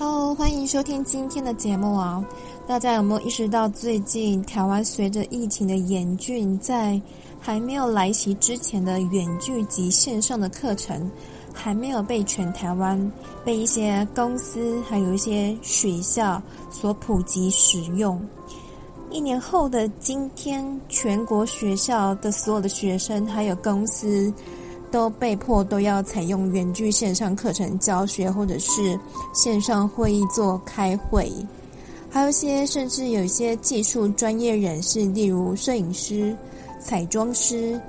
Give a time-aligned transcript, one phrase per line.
[0.00, 2.24] Hello，欢迎收听今天的节目啊！
[2.68, 7.02] 大家有没有意识到，最近台湾随着疫情的严峻，在
[7.40, 11.10] 还没有来袭之前的远距及线上的课程，
[11.52, 13.12] 还没有被全台湾
[13.44, 16.40] 被一些公司还有一些学校
[16.70, 18.24] 所普及使用。
[19.10, 24.32] 一年后的今天，全国学校的所有的学生还有公司。
[24.90, 28.98] 都被迫都要采用远距线上课程教学，或者是
[29.32, 31.30] 线上会议做开会，
[32.10, 36.36] 还有一些甚至有一些技术专业人士，例如摄影师、
[36.80, 37.80] 彩妆师、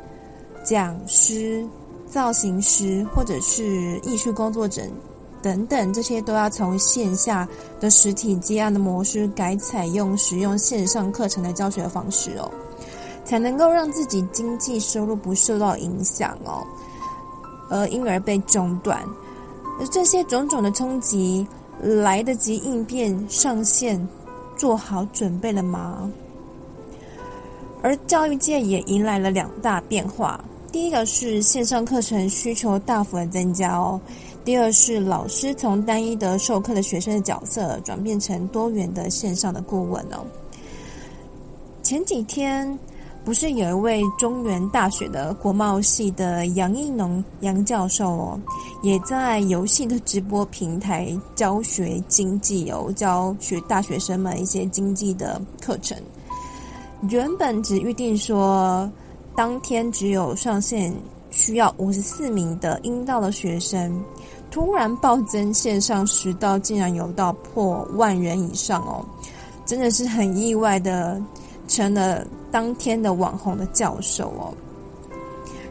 [0.63, 1.65] 讲师、
[2.07, 4.81] 造型师，或者是艺术工作者
[5.41, 7.47] 等等，这些都要从线下
[7.79, 12.51] 的实体接案的模式改采用使用线上课程的教学方式哦，
[13.23, 16.61] 才能够让自己经济收入不受到影响哦。
[17.69, 18.99] 而因而被中断，
[19.79, 21.45] 而这些种种的冲击，
[21.81, 24.07] 来得及应变上线，
[24.57, 26.11] 做好准备了吗？
[27.81, 33.99] 而教育界也迎来了两大变化：第一个是线上课程需求大幅的增加哦；
[34.43, 40.25] 第二是老师从单一的授课的学生的角色，转变成多元的线上的顾问哦。
[41.83, 42.77] 前几天。
[43.25, 48.39] 不是有一位中原大学的国贸系的杨一农杨教授哦，
[48.81, 55.95] 也在游戏的直播平台教学经济哦，教学大学生们一些经济的课程。
[57.09, 58.91] 原本只预定说
[59.35, 60.91] 当天只有上线
[61.29, 64.03] 需要五十四名的英道的学生，
[64.49, 69.05] 突然暴增线上十道竟然有到破万人以上哦，
[69.65, 71.21] 真的是很意外的
[71.69, 72.27] 成了。
[72.51, 74.49] 当天的网红的教授哦，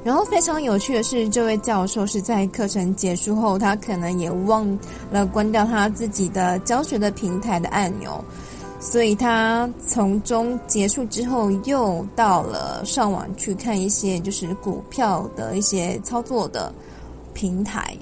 [0.05, 4.79] 然后非常有趣的是，这位教授是在课程结束后，他可能也忘
[5.11, 8.25] 了关掉他自己的教学的平台的按钮，
[8.79, 16.73] 所以他从中结束之后，又到了上网去看一些就是股票的一些操作的
[17.35, 17.93] 平台，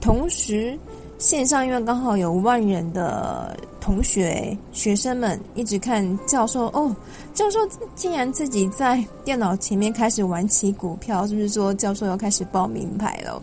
[0.00, 0.78] 同时。
[1.20, 6.96] 线上因为刚好有万人的同学学生们一直看教授哦，
[7.34, 7.58] 教授
[7.94, 13.40] 竟然自己在电脑前面开始玩起股票，是不是说教授要开始报名牌了？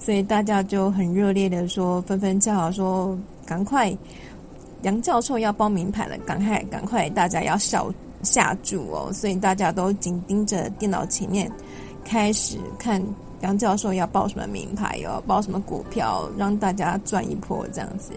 [0.00, 3.94] 所以大家就很热烈的说，纷纷叫好说，赶快
[4.82, 7.84] 杨教授要报名牌了，赶快赶快大家要下
[8.22, 9.12] 下注哦！
[9.12, 11.50] 所以大家都紧盯着电脑前面
[12.06, 13.02] 开始看。
[13.40, 15.22] 杨教授要报什么名牌哟？
[15.26, 18.12] 报什么股票，让大家赚一波这样子。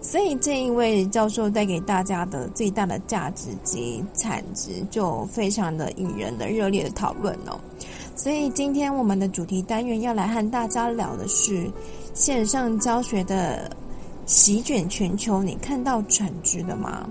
[0.00, 7.58] 所以这一位教授带给大家的最大的价值及产值，就非常的引人的热烈的讨论哦。
[8.14, 11.70] 所以今天我们的主题单元要来和大家聊的是
[12.14, 13.70] 线上教学的
[14.26, 17.06] 席卷全球，你看到产值了吗？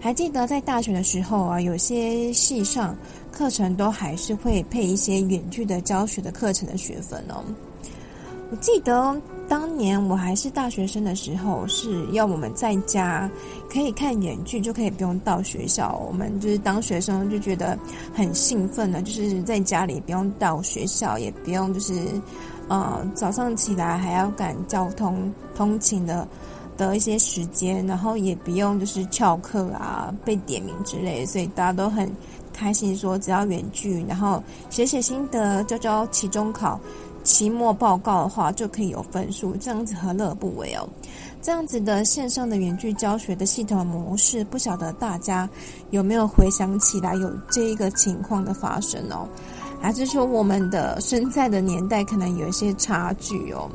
[0.00, 2.94] 还记得在大学的时候啊，有些系上。
[3.34, 7.42] 课程都还是会配一些远距的教学的课程的学分哦。
[8.50, 13.28] 我记得当年我还是大学生的时候，是要我们在家
[13.68, 16.00] 可以看远距，就可以不用到学校。
[16.06, 17.76] 我们就是当学生就觉得
[18.14, 21.92] 很兴奋的，就是在家里不用到学校，也不用就是
[22.68, 26.28] 呃早上起来还要赶交通通勤的
[26.76, 32.08] 的一些时间，然后也不用就是翘课啊被点名之类，所以大家都很。
[32.54, 36.80] 开心说，只要远距，然后写写心得，交交期中考、
[37.24, 40.88] 期末报告的话，就可以有分数，这样子何乐不为哦？
[41.42, 45.46] 这样子的线上的远距教学的系统模式，不晓得大家
[45.90, 49.28] 有没有回想起来有这一个情况的发生哦？
[49.80, 53.68] 还是说我们的生在的年代可能有一些差距哦？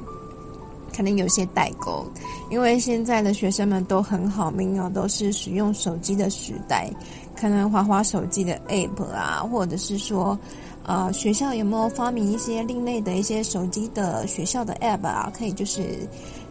[0.95, 2.03] 可能有些代沟，
[2.50, 6.91] 因为现在的学生们都很好命哦，都是使用手机的时代。
[7.39, 10.38] 可能滑滑手机的 app 啊，或者是说，
[10.83, 15.31] 呃，学校有没有发明一些另类的一些手机的学校的 app 啊？
[15.38, 16.00] 可以就是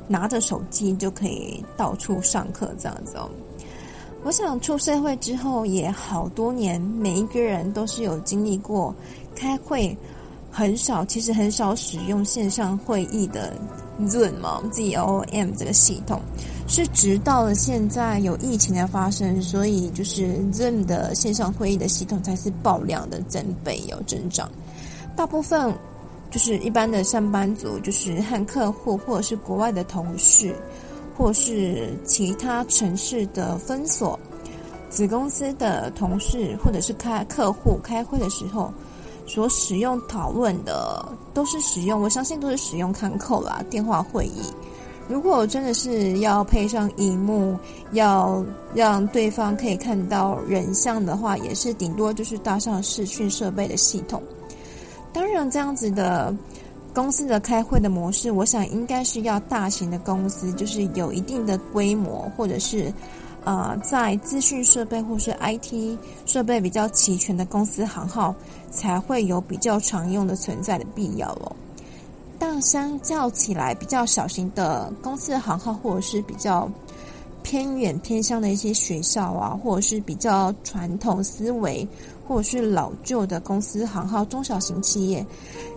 [0.06, 3.28] 拿着手机就可以到处上课这样子哦。
[4.24, 8.94] 我想出社会之后也好多年，每一个人都是有经历过
[9.36, 9.96] 开会
[10.50, 13.52] 很少，其实很少使用线上会议的
[14.06, 16.20] Zoom 嘛，Z O M 这个系统。
[16.68, 24.48] 是直到了现在有疫情的发生，所以就是 Zoom 的线上会议的系统才是爆量的增倍有增长。
[25.16, 25.74] 大部分
[26.30, 30.54] 就是一般的上班族，就是和客户或者是国外的同事，
[31.16, 34.16] 或是其他城市的分所、
[34.90, 38.70] 子公司的同事，或者是开客户开会的时候
[39.26, 44.42] 所使用讨论的，都是使用，我相信都是使用 Concall 啦，电话会议。
[45.08, 47.58] 如果真的是要配上荧幕，
[47.92, 48.44] 要
[48.74, 54.22] 让对方可以看到人像的话，也是顶多就是搭上视讯设备的系统。
[55.12, 56.34] 当然，这样子的
[56.94, 62.92] 公司的开会的模式，我想应该是要大型的公司，就是有一定的规模，或者是
[63.44, 68.34] 呃，在资讯设备或是 IT 设备比较齐全的公司行号，
[68.70, 71.56] 才会有比较常用的存在的必要哦。
[72.38, 76.70] 但相较起来，比较小型的公司行号，或者是比较
[77.42, 81.86] 偏远偏乡的一些学校啊，或者是比较传统思维，
[82.26, 85.26] 或者是老旧的公司行号，中小型企业，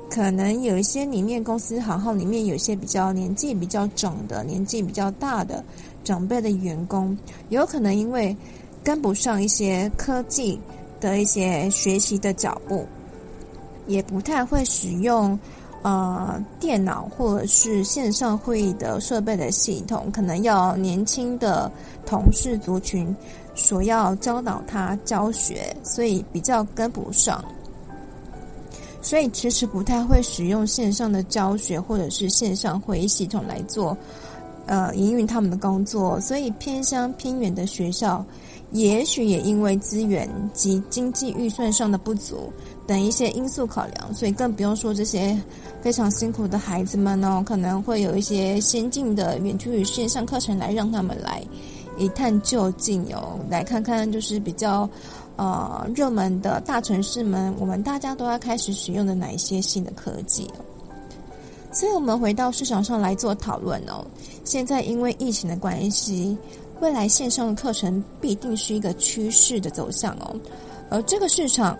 [0.09, 5.63] 可能有一些里面公司行号里面有一些比较年纪比较长的、年纪比较大的
[6.03, 7.17] 长辈的员工，
[7.49, 8.35] 有可能因为
[8.83, 10.59] 跟不上一些科技
[10.99, 12.85] 的一些学习的脚步，
[13.87, 15.39] 也不太会使用。
[15.83, 21.71] 呃，电脑或者是线上会议的设备的系统，可能要年轻的
[22.05, 23.15] 同事族群
[23.55, 27.43] 所要教导他教学，所以比较跟不上，
[29.01, 33.97] 所以其实不太会使用线上的教学或者是线上会议系统来做
[34.67, 38.23] 呃营运他们的工作，所以偏乡偏远的学校，
[38.71, 42.51] 也许也因为资源及经济预算上的不足
[42.87, 45.39] 等一些因素考量，所以更不用说这些。
[45.81, 51.43] 非常辛苦的孩子们呢，可能会有一些先进的远距离线上课程来让他们来
[51.97, 54.87] 一探究竟哦，来看看就是比较
[55.37, 60.47] 呃热门的大城市们，我们大家都要开始使用的哪一些新的科技。
[61.71, 64.05] 所以我们回到市场上来做讨论哦。
[64.43, 66.37] 现在因为疫情的关系，
[66.81, 70.35] 未来线上的课程必定是一个趋势的走向哦，
[70.89, 71.77] 而这个市场。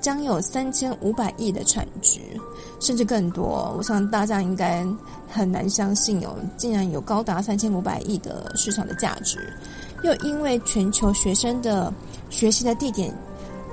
[0.00, 2.20] 将有三千五百亿的产值，
[2.78, 3.74] 甚至更多。
[3.78, 4.86] 我想大家应该
[5.30, 9.38] 很难相信哦，竟然有高达三千五百亿的市场的价值。
[10.02, 11.90] 又因为全球学生的
[12.28, 13.16] 学习的地点，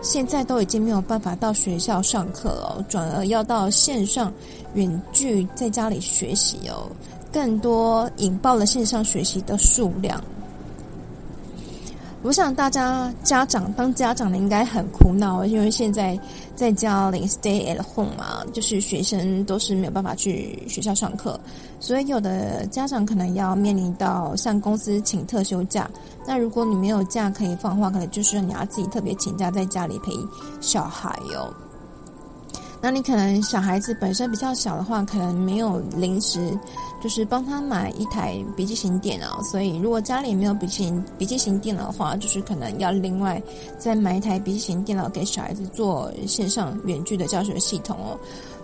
[0.01, 4.34] 现在都已经没有办法到学校上课了，转而要到线上
[4.74, 6.89] 远距在家里学习哦，
[7.30, 10.24] 更多引爆了线上学习的数量。
[12.24, 16.18] 我想大家家长当家长的应该很苦恼，因为现在
[16.56, 21.40] 在家里 stay at home 嘛，就是学生都是没有办法去学校上课，
[21.80, 25.90] 所以有的家长可能要面临到向公司请特休假。
[26.28, 30.12] 那如果你没有假可以放的话，可能就是你要自己特别请假在家里陪
[30.62, 31.52] 小孩哟。
[32.83, 36.57] 那你可能小孩子本身比较小的话，可能没有临时，
[37.00, 39.39] 就是帮他买一台笔记型电脑。
[39.44, 43.39] 所以如果家里没有笔记型笔记型电脑的话，就是可能要另外
[43.78, 48.18] 再买一台笔记型电脑给小孩子做线上远距的教学系统哦。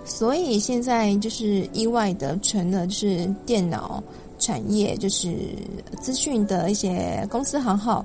[0.03, 4.01] 所以现在就是意外的成了，就是电脑
[4.39, 5.37] 产业，就是
[6.01, 8.03] 资讯的一些公司行号。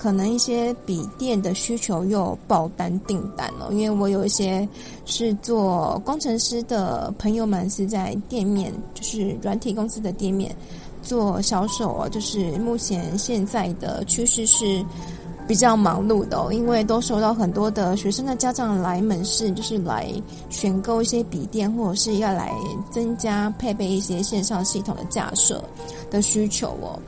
[0.00, 4.66] 可能一些笔电的需求又爆单订单了，因为我有一些
[5.04, 10.56] 是做工程师的朋友们是在店面，就是软体公司的店面
[11.02, 14.82] 做销售哦，就是目前现在的趋势是
[15.46, 20.10] 比较忙碌的哦，因为都收到很多的学生的家长来门市，就是来
[20.48, 22.50] 选购一些笔电，或者是要来
[22.90, 25.62] 增加配备一些线上系统的架设
[26.10, 26.98] 的需求哦。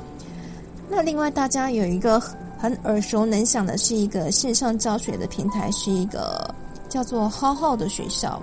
[0.90, 2.22] 那另外大家有一个。
[2.62, 6.48] 很耳熟能详的是一个线上教学的平台，是一个
[6.88, 8.40] 叫做浩浩的学校，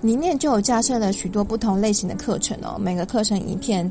[0.00, 2.76] 里面就有架设了许多不同类型的课程哦。
[2.78, 3.90] 每个课程影片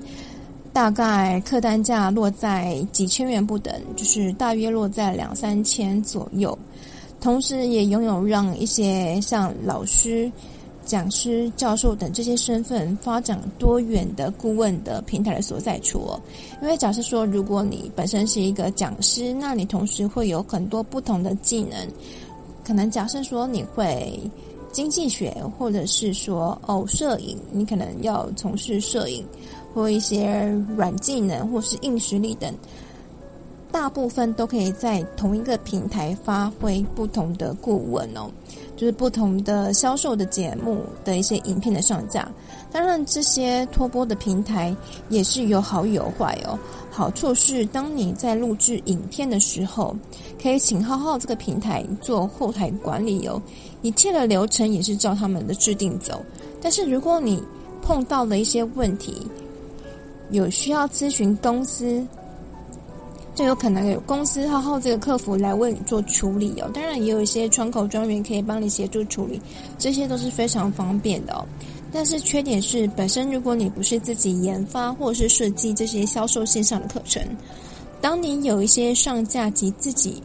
[0.72, 6.58] 大概客单价落在几千元不等，就是大约落在两三千左右。
[7.20, 10.32] 同时，也拥有让一些像老师。
[10.86, 16.22] 讲师、教授等这些身份发展多元的顾问的平台的所在处哦。
[16.62, 21.78] 因为假设说，如果你本身是一个讲师，那你同时会有很多不同的技能。
[22.64, 24.20] 可能假设说你会
[24.72, 29.26] 经济学，或者是说哦摄影，你可能要从事摄影
[29.74, 30.44] 或一些
[30.78, 32.54] 软技能或是硬实力等。
[33.74, 38.30] 大部分都可以在同一个平台发挥不同的顾问哦，
[38.78, 42.32] 就是不同的销售的节目的一些影片的上架。
[42.72, 44.74] 当然，这些托播的平台
[45.10, 46.58] 也是有好有坏哦。
[46.92, 49.96] 好处是，当你在录制影片的时候，
[50.40, 53.42] 可以请浩浩这个平台做后台管理哦，
[53.82, 56.24] 一切的流程也是照他们的制定走。
[56.62, 57.42] 但是，如果你
[57.82, 59.28] 碰到了一些问题，
[60.30, 62.06] 有需要咨询公司。
[63.36, 69.42] 就有可能有公司号号这个客服来为你做处理哦，当然也有一些窗口专员可以帮你协助处理，
[69.78, 71.46] 这些都是非常方便的哦。
[71.92, 77.22] 但是缺点是，本身如果你不是自己研发或者是设计这些销售线上的课程，
[78.02, 80.22] 当你有一些上架及自己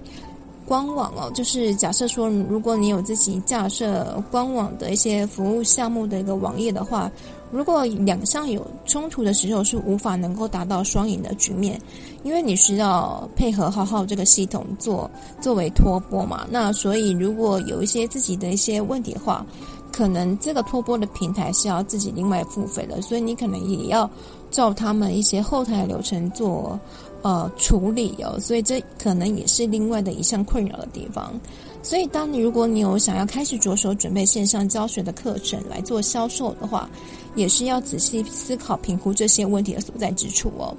[0.66, 7.10] 官网哦，就是假设说，如果你有自己架设官网的一些服务项目的一个网页的话，
[7.50, 11.80] 如果两项有冲突的时候，是无法能够达到双赢的局面，
[12.22, 16.46] 因为你需要配合浩浩这个系统做作为托播嘛。
[16.50, 19.44] 那所以如果有一些自己的一些问题的话，
[19.90, 24.08] 可能这个托播的平台是要自己另外付费的，所以你可能也要
[24.50, 26.78] 照他们一些后台流程做
[27.22, 31.38] 呃处理哦，所以这可能也是另外的一项困扰的地方。
[31.80, 36.90] 所以，当你如果你有想要开始着手准备线上教学的课程来做销售的话，
[37.36, 40.76] 也是要仔细思考评估这些问题的所在之处哦。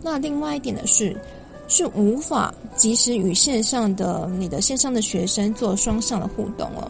[0.00, 1.14] 那另外一点的是，
[1.66, 6.88] 是无法及时与线上的你的线上的学生做双向的互动哦。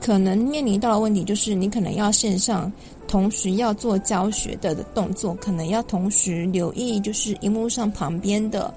[0.00, 2.72] 可能面临到的问题就是，你可能要线上
[3.08, 8.72] 同时要做教学的动作，可能要同时留意，就是荧幕上旁边的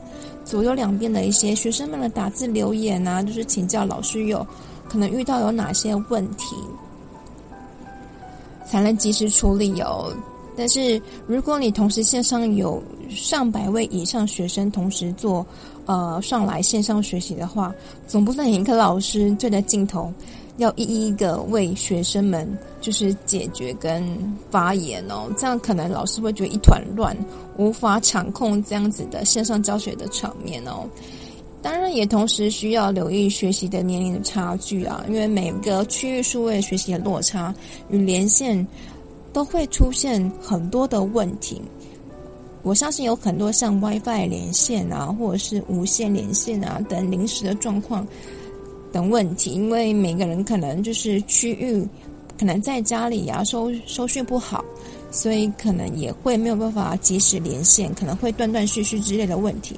[0.45, 4.45] 左右两边的一些学生们的打字留言啊，就是请教老师有
[4.87, 6.55] 可能遇到有哪些问题，
[8.65, 10.13] 才能及时处理哦。
[10.55, 15.45] 但是如果你同时线上有上百位以上学生同时做
[15.85, 17.73] 呃上来线上学习的话，
[18.07, 20.11] 总不能一个老师对着镜头。
[20.59, 22.47] 要一一个为学生们
[22.79, 24.05] 就是解决跟
[24.51, 27.15] 发言哦，这样可能老师会觉得一团乱，
[27.57, 30.87] 无法掌控这样子的线上教学的场面哦。
[31.61, 37.53] 当然，也同时需要留意学习的年龄的差距啊，因为每个区域数位学习的落差
[37.89, 38.65] 与连线
[39.33, 41.61] 都会出现很多的问题。
[42.63, 48.05] 我相信有很多像 WiFi 连线啊，或者是无线连线啊等临时的状况。
[48.91, 51.87] 等问题，因为每个人可能就是区域，
[52.37, 54.63] 可能在家里呀、啊、收收讯不好，
[55.11, 59.75] 所以可能也会没有办法及时连线，可能会断断续续之类的问题。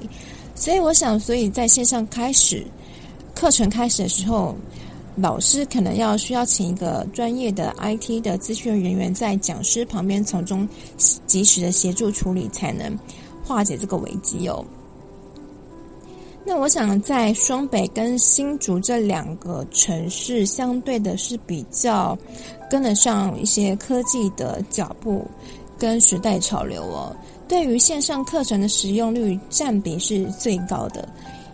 [0.54, 2.64] 所以我想，所以在线上开始
[3.34, 4.54] 课程开始的时候，
[5.16, 10.68] 老师可能要需要请一个专业的 IT 的资讯人员在讲师旁边从中
[11.26, 12.98] 及时的协助处理，才能
[13.44, 14.64] 化解这个危机哦。
[16.44, 22.18] 那我想在双北跟新竹这两个城市，相对的是比较
[22.68, 25.24] 跟得上一些科技的脚步
[25.78, 27.14] 跟时代潮流哦。
[27.48, 31.08] 对于线上课程的使用率占比是最高的，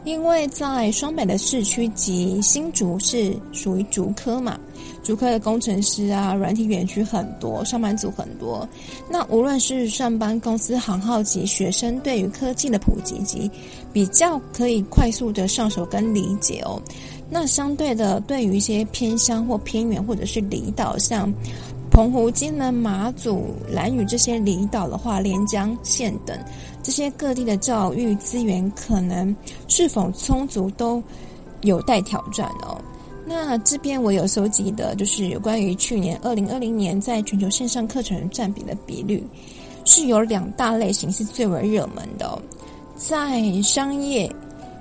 [0.08, 4.58] 因为在双北的市区及新竹是属于竹科嘛。
[5.02, 8.66] 竹科的工程师啊，软体园区很多，上班族很多。
[9.10, 13.50] 那无论是上班公司行号及学生，对于科技的普及及
[13.92, 16.80] 比较可以快速的上手跟理解哦。
[17.28, 21.30] 那相对的，对于一些偏乡或偏远或者是离岛，像
[21.98, 26.38] 澎湖、金门、马祖、兰屿这些离岛的话，连江县等
[26.80, 29.34] 这些各地的教育资源，可能
[29.66, 31.02] 是否充足，都
[31.62, 32.80] 有待挑战哦。
[33.26, 39.20] 那这边我有收集的，就是有关于去年二零二零年在全球线上课程占比的比率，
[39.84, 42.40] 是有两大类型是最为热门的哦。
[42.94, 44.32] 在商业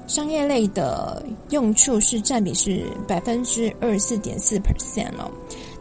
[0.06, 5.32] 商业类的用处是占比是百分之二十四点四 percent 哦。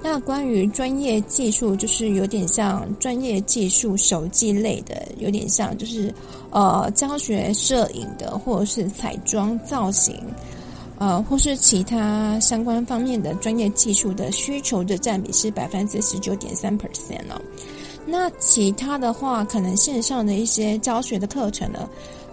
[0.02, 6.14] 那关于专业技术，就是有点像专业技术手机类的，有点像就是
[6.50, 10.14] 呃教学摄影的，或者是彩妆造型。
[10.98, 17.38] 呃，或是其他相关方面的专业技术的需求的占比是百分之十九点三 percent 哦。
[18.06, 21.86] 那其他的话，可能线上的一些教学的课程呢，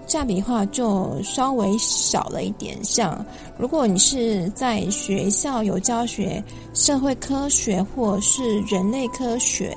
[0.06, 2.78] 占比的话就稍微少了一点。
[2.84, 3.26] 像
[3.58, 6.44] 如果你是在学校有教学
[6.74, 9.76] 社会科学或是人类科学、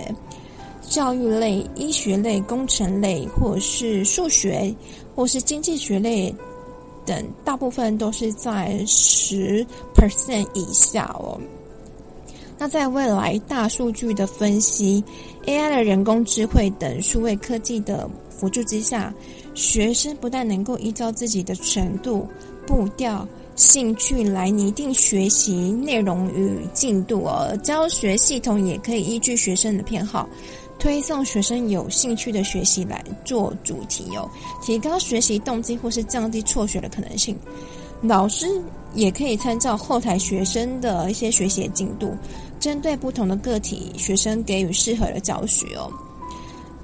[0.83, 4.75] 教育类、医学类、工程类，或是数学
[5.15, 6.35] 或是经济学类。
[7.05, 9.65] 等大部分都是在十
[9.95, 11.41] percent 以下哦。
[12.59, 15.05] 那在未来大数据的分析、
[15.45, 19.15] AI 的人工智慧等数位科技的辅助之下，
[19.57, 22.29] 学生不但能够依照自己的程度、
[22.67, 30.29] 步调、兴趣来拟定学习内容与进度哦，教学系统也可以依据学生的偏好。
[30.79, 34.29] 推送学生有兴趣的学习来做主题哦，
[34.63, 37.35] 提高学习动机或是降低辍学的可能性。
[38.03, 38.47] 老师
[38.93, 42.15] 也可以参照后台学生的一些学习进度，
[42.61, 45.91] 针对不同的个体学生给予适合的教学哦。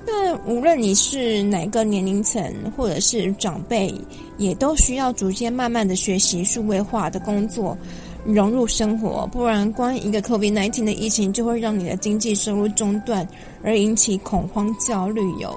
[0.06, 2.42] 那无论你是哪个年龄层
[2.76, 3.94] 或者是长辈，
[4.36, 7.76] 也都需要逐渐慢慢的学习数位化的工作。
[8.24, 13.26] 融入生活，不然光一个 COVID-19 的疫情就会让你的经济收入中断，
[13.64, 15.20] 而引起恐慌焦虑。
[15.40, 15.52] 有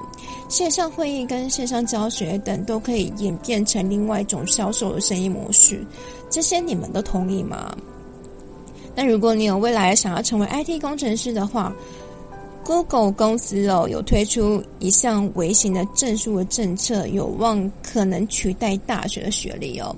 [0.48, 5.80] 线上会议跟线上教学等都可以演变成另外一种销售的生意模式，
[6.28, 7.72] 这些你们都同意吗？
[8.96, 11.72] 那如果你有未来想要成为 IT 工程师的话
[12.66, 19.94] ，Google 公司哦有推出一项微型的证书的政策，有望可能取代大学的学历哦。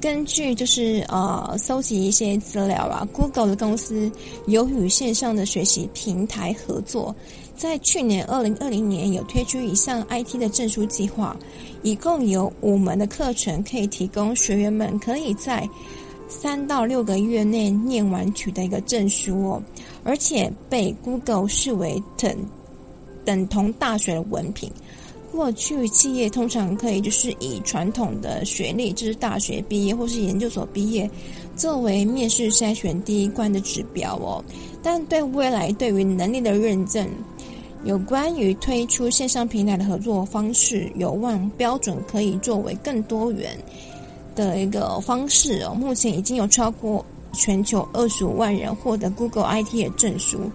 [0.00, 4.10] 根据就是呃搜集一些资料啊，Google 的公司
[4.46, 7.14] 有与线上的学习平台合作，
[7.54, 11.36] 在去年二零二零年有推出一项 IT 的证书计划，
[11.82, 15.68] 一共有五门的课程可以提供学员们可以在
[16.30, 19.62] 三到六个月内念完取得一个证书哦，
[20.04, 22.34] 而且被 Google 视为等
[23.24, 24.70] 等同大学的文凭。
[25.32, 31.08] 过去企业通常可以就是以传统的学历，就是大学毕业或是研究所毕业，
[31.54, 34.42] 作为面试筛选第一关的指标哦。
[34.82, 37.08] 但对未来对于能力的认证，
[37.84, 43.56] 有关于推出线上平台的合作方式，有望标准可以作为更多元
[44.44, 45.74] 的一个方式哦。
[45.74, 50.50] 目前已经有超过全球二十五万人获得 Google IT 的证书。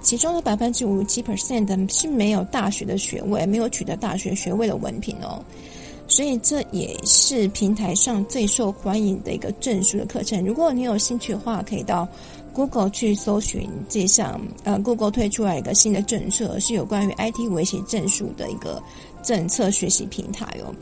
[0.00, 5.42] 其中的百分之五十七 percent 的是没有大学的学位，没有取得大学学位的文凭哦，
[6.06, 10.42] 所以这也是平台上最受欢迎的一个证书的课程。
[10.46, 12.06] 如果你有兴趣的话，可以到
[12.54, 18.80] Google 去搜寻这项呃，Google 推出来一个新的政策，是有关于 IT 微型证书的一个
[19.24, 20.72] 政策学习平台哦。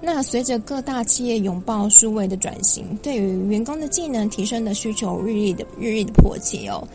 [0.00, 6.86] 那随着各大企业拥抱数位的转型，对于员工的技能提升的需求日益的日益的迫切哦。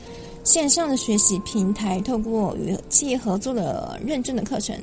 [0.43, 4.77] 线上的学习平台透过与企业合作的认证的课程，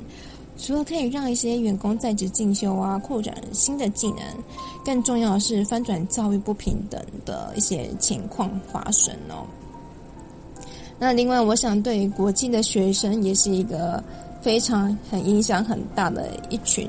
[0.59, 4.21] 除了可以让一些员工在职进修啊，扩展新的技能，
[4.85, 9.45] 更重要的是翻转教育不平等的一些情况发生哦。
[10.99, 14.03] 那另外，我想对于国际的学生也是一个
[14.43, 16.87] 非常很影响很大的一群。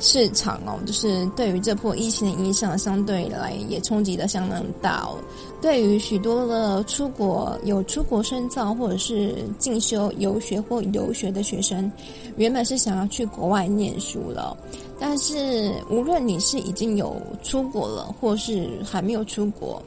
[0.00, 5.18] 市场哦，就是对于这波疫情的影响，相对来也冲击的相当大哦。
[5.60, 11.90] 对于许多的出国有出国深造或者是进修游学或留学的学生，
[12.36, 14.56] 原本是想要去国外念书了，
[15.00, 19.82] 但是无论你是已经有出国了，或是还没有出国，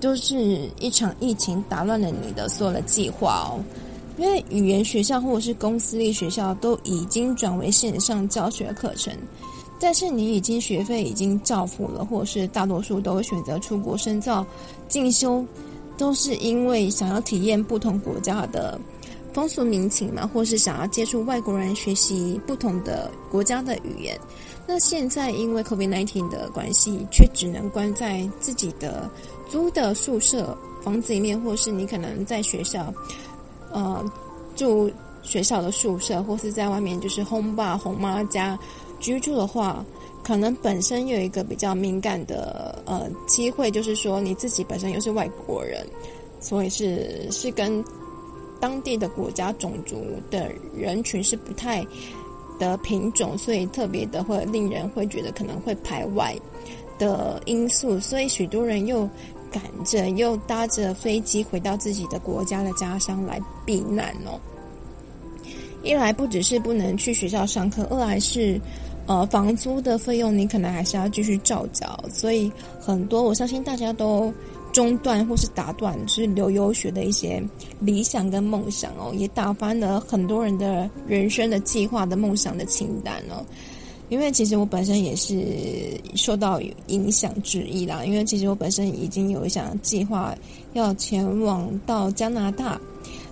[0.00, 3.62] 都是一场疫情打乱了你的所有的计划哦。
[4.16, 9.12] 因为语言学校或者是公私立学校都已经转为线上教学课程，
[9.78, 14.44] 但是你已经学费已经照付了，或者是大多数都会选择出国深造
[14.88, 15.44] 进修，
[15.98, 18.80] 都是因为想要体验不同国家的
[19.34, 24.18] 风俗民情嘛，或是想要接触外国人学习不同的国家的语言。
[24.66, 29.10] 那现在因为 COVID-19 的关系，却只能关在自己的
[29.48, 32.92] 租的宿舍房子里面，或是你可能在学校。
[33.76, 34.02] 呃，
[34.54, 34.90] 住
[35.22, 38.58] 学校的宿舍，或是在外面就是轰爸轰妈家
[39.00, 39.84] 居住的话，
[40.24, 45.86] 可能本身有一个比较敏感的呃机会，就是说你自己本身又是外国人，
[46.40, 47.84] 所以是是跟
[48.58, 51.86] 当地的国家种族的人群是不太
[52.58, 56.34] 的品种，所以特别的会令人会觉得可能会排外
[56.98, 59.06] 的因素，所以许多人又。
[59.56, 64.38] 赶着又搭着飞机回到自己的国家的家乡来避难哦。
[65.82, 68.60] 一来不只是不能去学校上课，二来是
[69.06, 74.30] 呃房租的费用你可能还是要继续照缴，所以很多我相信大家都
[74.72, 77.42] 中断或是打断就是留游学的一些
[77.80, 83.42] 理想跟梦想哦，也打翻了很多人的人生的计划的梦想的清单哦。
[84.08, 90.34] 因为其实我本身也是受到影响之一啦，因为其实我本身已经有想计划
[90.74, 92.80] 要前往到加拿大，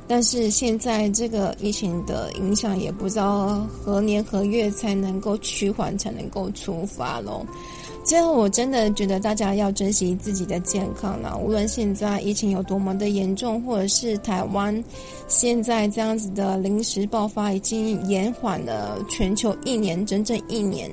[0.08, 7.46] 但是现在这个疫情的影响也不知道何年何月才能够趋缓，才能够出发咯。
[8.04, 11.34] 最后，我真的觉得大家要珍惜自己的健康啦。
[11.34, 14.84] 无论现在疫情有多么的严重，或者是台湾
[15.26, 20.90] 现在这样子的临时爆发，已经延缓了全球一年，整整一年，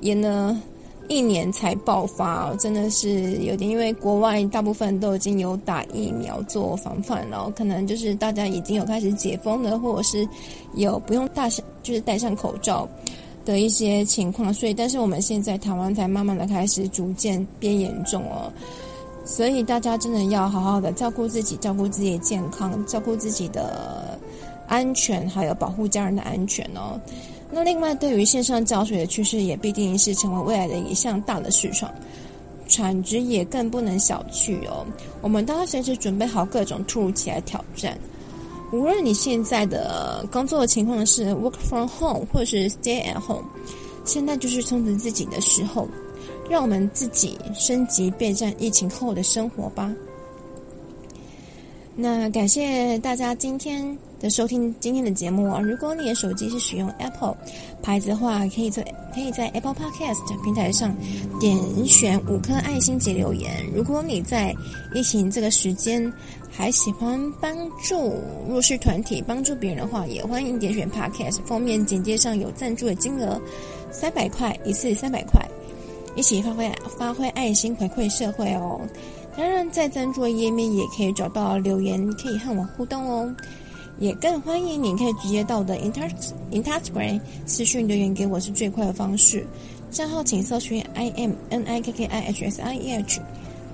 [0.00, 0.60] 延了
[1.06, 3.70] 一年才爆发，真的是有点。
[3.70, 10.28] 因为国外大部分都已经有打疫苗做防范了，可能就是大家已经有开始解封了，或者是
[10.74, 12.88] 有不用戴上，就是戴上口罩。
[13.52, 18.52] 的一些情况，所以但是我们现在台湾才慢慢的开始逐渐变严重哦，
[19.24, 24.18] 所以大家真的要好好的照顾自己，照顾自己的健康，照顾自己的
[24.66, 27.00] 安全，还有保护家人的安全哦。
[27.50, 31.90] 那另外，对于线上教学的趋势，也必定是成为未来的一项大的市场。
[32.68, 34.84] 产值也更不能小觑哦。
[35.22, 37.98] 我们都要随时准备好各种突如其来挑战。
[38.70, 43.44] 无论你现在的工作情况是 work from home 或是 stay at home，
[44.04, 45.88] 现在就是充实自己的时候，
[46.50, 49.90] 让我们自己升级备战疫情后的生活吧。
[52.00, 55.60] 那感谢大家今天的收听，今天的节目啊。
[55.60, 57.36] 如果你的手机是使用 Apple
[57.82, 60.94] 牌子的话，可以在可以在 Apple Podcast 平台上
[61.40, 63.66] 点选五颗爱心及留言。
[63.74, 64.54] 如果你在
[64.94, 66.12] 疫情这个时间，
[66.58, 68.16] 还喜欢帮助
[68.48, 73.40] 弱势团体、帮助别人的话，也欢迎点选 Podcast 封面简介上有赞助的金额，
[73.92, 75.40] 三百块一次，三百块，
[76.16, 76.68] 一起发挥
[76.98, 78.80] 发挥爱心回馈社会哦。
[79.36, 83.32] 当然，在赞助页面也可以找到留言，可以和我互动哦。
[84.00, 86.10] 也更欢迎你可以直接到我的 Inter
[86.50, 89.46] Instagram 私讯留言给我，是最快的方式。
[89.92, 93.20] 账号请搜寻 I M N I K K I H S I E H，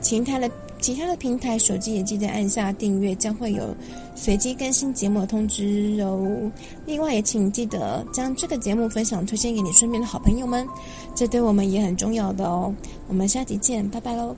[0.03, 0.51] 请他的。
[0.85, 3.75] 其他的平台手机也记得按下订阅，将会有
[4.15, 6.53] 随机更新节目的通知哦。
[6.85, 10.69] 另外也请记得将这个节目分享推荐给你身边的好朋友们，
[11.15, 12.71] 这对我们也很重要的哦。
[13.09, 14.37] 我们下期见，拜拜喽。